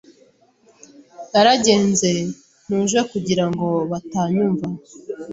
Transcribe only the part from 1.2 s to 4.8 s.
Naragenze ntuje kugira ngo batanyumva.